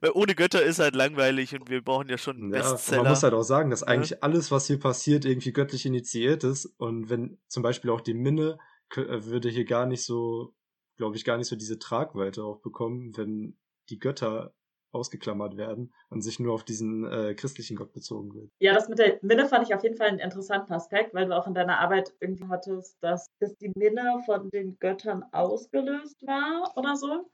[0.00, 3.02] Weil ohne Götter ist halt langweilig und wir brauchen ja schon einen Ja, Bestseller.
[3.02, 3.86] man muss halt auch sagen, dass Ja.
[3.88, 6.66] eigentlich alles, was hier passiert, irgendwie göttlich initiiert ist.
[6.78, 8.58] Und wenn zum Beispiel auch die Minne
[8.90, 10.54] würde hier gar nicht so,
[10.96, 13.58] glaube ich, gar nicht so diese Tragweite auch bekommen, wenn
[13.90, 14.54] die Götter
[14.94, 18.50] ausgeklammert werden und sich nur auf diesen äh, christlichen Gott bezogen wird.
[18.60, 21.36] Ja, das mit der Minne fand ich auf jeden Fall einen interessanten Aspekt, weil du
[21.36, 26.72] auch in deiner Arbeit irgendwie hattest, dass, dass die Minne von den Göttern ausgelöst war
[26.76, 27.28] oder so.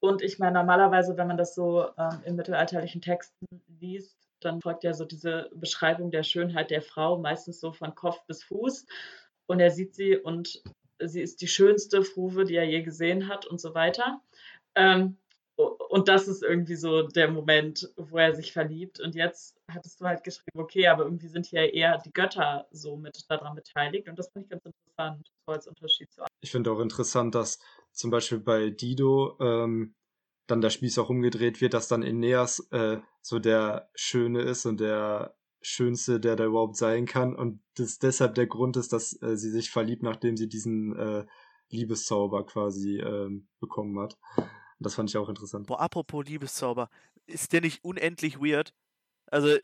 [0.00, 3.46] Und ich meine, normalerweise, wenn man das so ähm, in mittelalterlichen Texten
[3.80, 8.24] liest, dann folgt ja so diese Beschreibung der Schönheit der Frau, meistens so von Kopf
[8.26, 8.86] bis Fuß.
[9.46, 10.62] Und er sieht sie und
[11.00, 14.20] sie ist die schönste Fruve, die er je gesehen hat und so weiter.
[14.74, 15.16] Ähm,
[15.56, 19.00] und das ist irgendwie so der Moment, wo er sich verliebt.
[19.00, 22.96] Und jetzt hattest du halt geschrieben, okay, aber irgendwie sind hier eher die Götter so
[22.96, 24.08] mit daran beteiligt.
[24.08, 27.58] Und das finde ich ganz interessant, so als Unterschied zu Ich finde auch interessant, dass
[27.90, 29.96] zum Beispiel bei Dido ähm,
[30.46, 34.78] dann der Spieß auch umgedreht wird, dass dann Aeneas äh, so der Schöne ist und
[34.78, 37.34] der Schönste, der da überhaupt sein kann.
[37.34, 41.26] Und das deshalb der Grund ist, dass äh, sie sich verliebt, nachdem sie diesen äh,
[41.70, 44.16] Liebeszauber quasi ähm, bekommen hat.
[44.36, 44.46] Und
[44.78, 45.66] das fand ich auch interessant.
[45.66, 46.88] Boah, apropos Liebeszauber,
[47.26, 48.72] ist der nicht unendlich weird?
[49.26, 49.56] Also,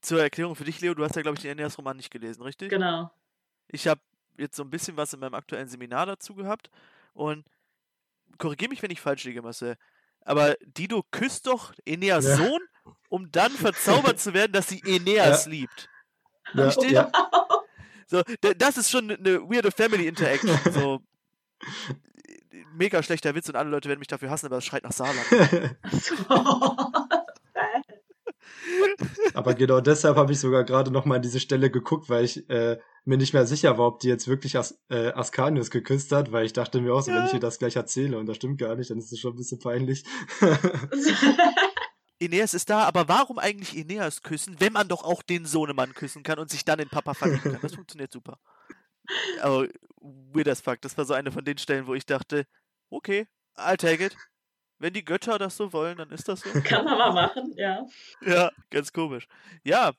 [0.00, 2.70] zur Erklärung für dich, Leo, du hast ja, glaube ich, den Aeneas-Roman nicht gelesen, richtig?
[2.70, 3.10] Genau.
[3.68, 4.00] Ich habe
[4.36, 6.70] jetzt so ein bisschen was in meinem aktuellen Seminar dazu gehabt
[7.14, 7.46] und
[8.38, 9.76] korrigiere mich, wenn ich falsch liege, Marcel.
[10.24, 12.36] Aber Dido küsst doch Aeneas Ja.
[12.36, 12.60] Sohn,
[13.12, 15.90] um dann verzaubert zu werden, dass sie Aeneas liebt.
[16.54, 16.90] Ja, Richtig?
[16.92, 17.12] ja,
[18.06, 18.22] So,
[18.56, 20.58] das ist schon eine weirde Family Interaction.
[20.72, 21.00] So,
[22.74, 25.26] mega schlechter Witz und alle Leute werden mich dafür hassen, aber es schreit nach Saarland.
[29.34, 32.48] Aber genau deshalb habe ich sogar gerade noch mal an diese Stelle geguckt, weil ich
[32.50, 36.32] äh, mir nicht mehr sicher war, ob die jetzt wirklich As äh, Ascanius geküsst hat,
[36.32, 37.34] weil ich dachte mir auch so, wenn ich Ja.
[37.36, 39.58] ihr das gleich erzähle und das stimmt gar nicht, dann ist es schon ein bisschen
[39.58, 40.04] peinlich.
[42.22, 46.22] Aeneas ist da, aber warum eigentlich Aeneas küssen, wenn man doch auch den Sohnemann küssen
[46.22, 47.60] kann und sich dann in Papa verlieben kann?
[47.60, 48.38] Das funktioniert super.
[49.40, 49.66] Aber
[50.00, 52.46] weird as fuck, das war so eine von den Stellen, wo ich dachte,
[52.90, 54.16] okay, I'll take it.
[54.78, 56.50] Wenn die Götter das so wollen, dann ist das so.
[56.62, 57.86] Kann man mal machen, ja.
[58.24, 59.28] Ja, ganz komisch.
[59.62, 59.92] Ja,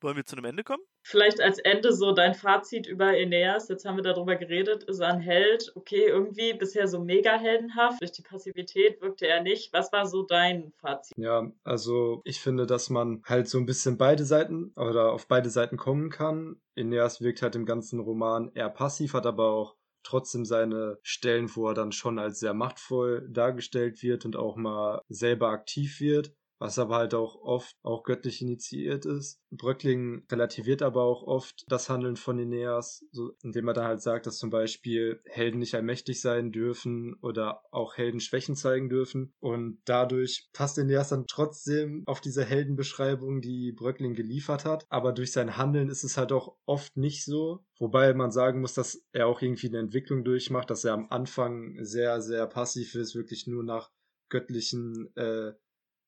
[0.00, 0.82] wollen wir zu einem Ende kommen?
[1.04, 3.68] Vielleicht als Ende so dein Fazit über Aeneas.
[3.68, 4.84] Jetzt haben wir darüber geredet.
[4.84, 5.72] Ist er ein Held?
[5.74, 8.00] Okay, irgendwie bisher so mega heldenhaft.
[8.00, 9.72] Durch die Passivität wirkte er nicht.
[9.72, 11.16] Was war so dein Fazit?
[11.16, 15.50] Ja, also ich finde, dass man halt so ein bisschen beide Seiten oder auf beide
[15.50, 16.60] Seiten kommen kann.
[16.76, 21.68] Aeneas wirkt halt im ganzen Roman eher passiv, hat aber auch trotzdem seine Stellen, wo
[21.68, 26.78] er dann schon als sehr machtvoll dargestellt wird und auch mal selber aktiv wird, was
[26.78, 29.40] aber halt auch oft auch göttlich initiiert ist.
[29.50, 34.26] Bröckling relativiert aber auch oft das Handeln von Aeneas, so, indem er dann halt sagt,
[34.26, 39.34] dass zum Beispiel Helden nicht allmächtig sein dürfen oder auch Helden Schwächen zeigen dürfen.
[39.40, 44.86] Und dadurch passt Aeneas dann trotzdem auf diese Heldenbeschreibung, die Bröckling geliefert hat.
[44.88, 47.64] Aber durch sein Handeln ist es halt auch oft nicht so.
[47.80, 51.76] Wobei man sagen muss, dass er auch irgendwie eine Entwicklung durchmacht, dass er am Anfang
[51.84, 53.90] sehr, sehr passiv ist, wirklich nur nach
[54.28, 55.52] göttlichen äh,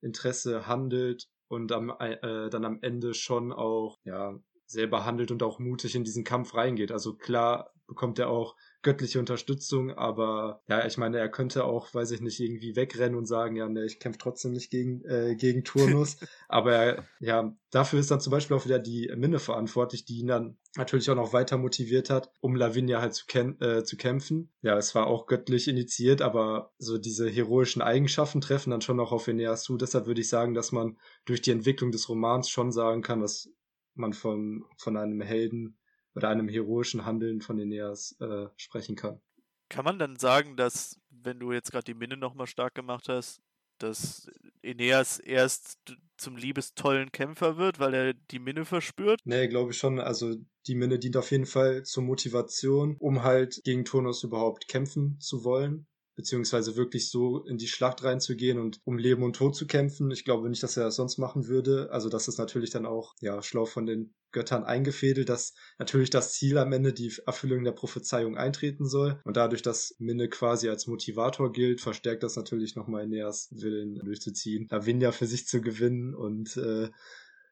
[0.04, 5.58] Interesse handelt und am, äh, dann am Ende schon auch ja selber handelt und auch
[5.58, 6.92] mutig in diesen Kampf reingeht.
[6.92, 12.10] Also klar bekommt er auch göttliche Unterstützung, aber ja, ich meine, er könnte auch, weiß
[12.12, 15.64] ich nicht, irgendwie wegrennen und sagen, ja, ne, ich kämpfe trotzdem nicht gegen, äh, gegen
[15.64, 16.18] Turnus.
[16.48, 20.28] aber er, ja, dafür ist dann zum Beispiel auch wieder die Minne verantwortlich, die ihn
[20.28, 24.52] dann natürlich auch noch weiter motiviert hat, um Lavinia halt zu, äh, zu kämpfen.
[24.62, 29.12] Ja, es war auch göttlich initiiert, aber so diese heroischen Eigenschaften treffen dann schon auch
[29.12, 29.76] auf Aeneas zu.
[29.76, 33.48] Deshalb würde ich sagen, dass man durch die Entwicklung des Romans schon sagen kann, dass
[33.94, 35.78] man von, von einem Helden
[36.14, 39.20] oder einem heroischen Handeln von Aeneas äh, sprechen kann.
[39.68, 43.40] Kann man dann sagen, dass, wenn du jetzt gerade die Minne nochmal stark gemacht hast,
[43.78, 44.30] dass
[44.62, 45.78] Aeneas erst
[46.16, 49.20] zum liebestollen Kämpfer wird, weil er die Minne verspürt?
[49.24, 49.98] Nee, glaube ich schon.
[49.98, 55.18] Also die Minne dient auf jeden Fall zur Motivation, um halt gegen Turnus überhaupt kämpfen
[55.18, 59.66] zu wollen beziehungsweise wirklich so in die Schlacht reinzugehen und um Leben und Tod zu
[59.66, 60.10] kämpfen.
[60.10, 61.88] Ich glaube nicht, dass er das sonst machen würde.
[61.90, 66.32] Also das ist natürlich dann auch ja schlau von den Göttern eingefädelt, dass natürlich das
[66.32, 69.20] Ziel am Ende die Erfüllung der Prophezeiung eintreten soll.
[69.24, 74.66] Und dadurch, dass Minne quasi als Motivator gilt, verstärkt das natürlich nochmal Aeneas Willen durchzuziehen,
[74.70, 76.90] Lavinia für sich zu gewinnen und äh,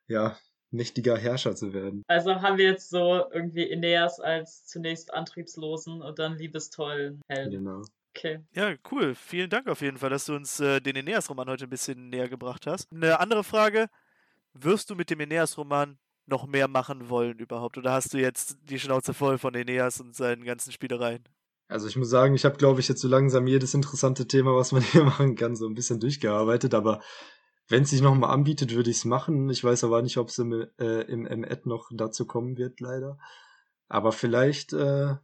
[0.09, 0.37] ja,
[0.73, 2.03] mächtiger Herrscher zu werden.
[2.09, 7.51] Also haben wir jetzt so irgendwie Aeneas als zunächst antriebslosen und dann liebestollen Helden.
[7.51, 7.83] Genau.
[8.15, 8.41] Okay.
[8.55, 9.15] Ja, cool.
[9.15, 12.29] Vielen Dank auf jeden Fall, dass du uns äh, den Aeneas-Roman heute ein bisschen näher
[12.29, 12.93] gebracht hast.
[12.93, 13.89] Eine andere Frage:
[14.53, 17.79] Wirst du mit dem Aeneas-Roman noch mehr machen wollen überhaupt?
[17.79, 21.25] Oder hast du jetzt die Schnauze voll von Aeneas und seinen ganzen Spielereien?
[21.69, 24.73] Also ich muss sagen, ich habe, glaube ich, jetzt so langsam jedes interessante Thema, was
[24.73, 26.75] man hier machen kann, so ein bisschen durchgearbeitet.
[26.75, 27.01] Aber
[27.69, 29.49] wenn es sich nochmal anbietet, würde ich es machen.
[29.49, 33.19] Ich weiß aber nicht, ob es im, äh, im M-Ed noch dazu kommen wird, leider.
[33.89, 35.15] Aber vielleicht äh,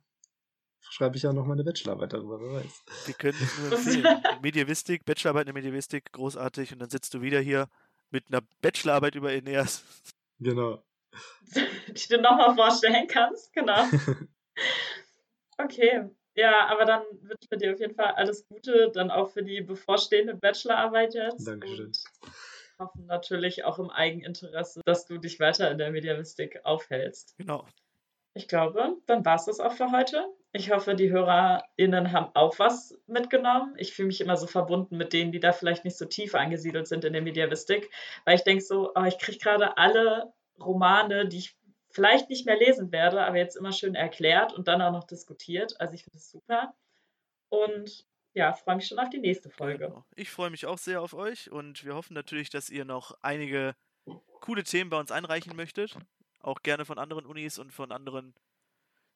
[0.91, 2.85] schreibe ich ja noch meine Bachelorarbeit darüber, wer weiß.
[3.07, 4.41] Wir können es nur empfehlen.
[4.43, 6.73] Mediavistik, Bachelorarbeit in Mediavistik, großartig.
[6.73, 7.69] Und dann sitzt du wieder hier
[8.11, 9.85] mit einer Bachelorarbeit über Aeneas.
[10.39, 10.83] Genau.
[11.89, 13.85] Die du nochmal vorstellen kannst, genau.
[15.61, 19.43] Okay, ja, aber dann wünsche ich dir auf jeden Fall alles Gute, dann auch für
[19.43, 21.49] die bevorstehende Bachelorarbeit jetzt.
[21.49, 21.87] Dankeschön.
[21.87, 22.07] Und
[22.79, 27.37] hoffen natürlich auch im Eigeninteresse, dass du dich weiter in der Mediavistik aufhältst.
[27.39, 27.67] Genau.
[28.39, 30.25] Ich glaube, dann war es das auch für heute.
[30.53, 33.75] Ich hoffe, die HörerInnen haben auch was mitgenommen.
[33.79, 36.87] Ich fühle mich immer so verbunden mit denen, die da vielleicht nicht so tief angesiedelt
[36.87, 37.91] sind in der Mediavistik,
[38.25, 41.57] weil ich denke so, oh, ich kriege gerade alle Romane, die ich
[41.91, 45.75] vielleicht nicht mehr lesen werde, aber jetzt immer schön erklärt und dann auch noch diskutiert.
[45.81, 46.77] Also ich finde es super.
[47.49, 49.89] Und ja, freue mich schon auf die nächste Folge.
[49.89, 50.05] Genau.
[50.15, 53.75] Ich freue mich auch sehr auf euch und wir hoffen natürlich, dass ihr noch einige
[54.39, 55.97] coole Themen bei uns einreichen möchtet.
[56.41, 58.35] Auch gerne von anderen Unis und von anderen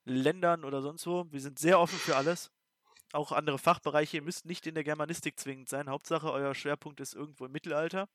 [0.04, 1.26] Ländern oder sonst wo.
[1.30, 2.50] Wir sind sehr offen für alles.
[3.12, 4.18] Auch andere Fachbereiche.
[4.18, 5.88] Ihr müsst nicht in der Germanistik zwingend sein.
[5.88, 8.08] Hauptsache, euer Schwerpunkt ist irgendwo im Mittelalter.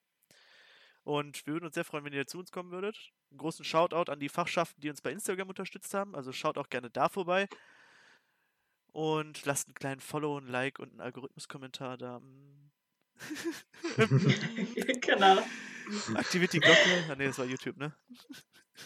[1.03, 3.13] Und wir würden uns sehr freuen, wenn ihr zu uns kommen würdet.
[3.31, 6.15] Einen großen Shoutout an die Fachschaften, die uns bei Instagram unterstützt haben.
[6.15, 7.47] Also schaut auch gerne da vorbei.
[8.91, 12.19] Und lasst einen kleinen Follow, ein Like und einen Algorithmus-Kommentar da.
[15.01, 15.37] genau.
[16.15, 17.05] Aktiviert die Glocke.
[17.09, 17.93] Ah, nee, das war YouTube, ne?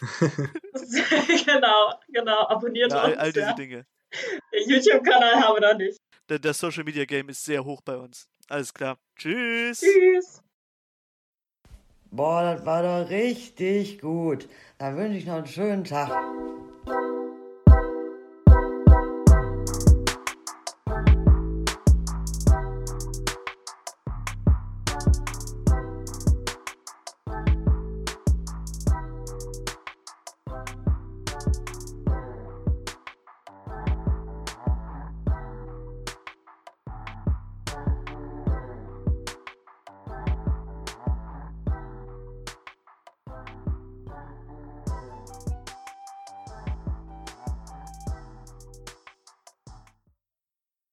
[1.46, 2.48] genau, genau.
[2.48, 3.18] Abonniert Ja, all, uns.
[3.18, 3.52] all diese ja.
[3.54, 3.86] Dinge.
[4.52, 5.98] Den YouTube-Kanal haben wir noch nicht.
[6.28, 8.28] Der, das Social Media Game ist sehr hoch bei uns.
[8.48, 8.98] Alles klar.
[9.16, 9.80] Tschüss.
[9.80, 10.42] Tschüss.
[12.10, 14.48] Boah, das war doch richtig gut.
[14.78, 16.10] Da wünsche ich noch einen schönen Tag.